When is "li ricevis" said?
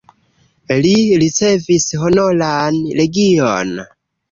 0.85-1.87